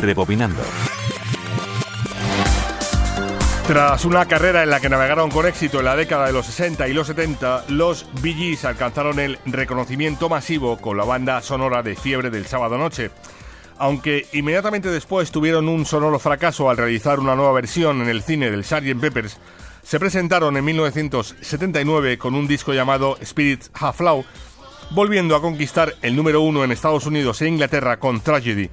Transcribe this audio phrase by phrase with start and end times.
[0.00, 0.62] Rebobinando.
[3.66, 6.88] Tras una carrera en la que navegaron con éxito en la década de los 60
[6.88, 11.94] y los 70, los Bee Gees alcanzaron el reconocimiento masivo con la banda sonora de
[11.94, 13.12] Fiebre del sábado noche.
[13.78, 18.50] Aunque inmediatamente después tuvieron un sonoro fracaso al realizar una nueva versión en el cine
[18.50, 19.00] del Sgt.
[19.00, 19.38] Peppers,
[19.84, 24.24] se presentaron en 1979 con un disco llamado Spirit Half Law,
[24.90, 28.68] volviendo a conquistar el número uno en Estados Unidos e Inglaterra con Tragedy.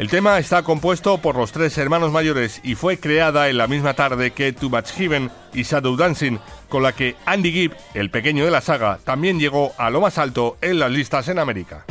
[0.00, 3.92] El tema está compuesto por los tres hermanos mayores y fue creada en la misma
[3.92, 6.38] tarde que Too Much Heaven y Shadow Dancing,
[6.70, 10.16] con la que Andy Gibb, el pequeño de la saga, también llegó a lo más
[10.16, 11.84] alto en las listas en América.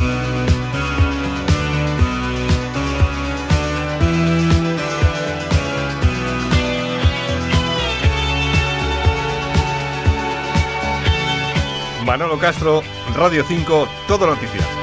[12.04, 12.82] Manolo Castro,
[13.16, 14.79] Radio 5, Todo Noticias.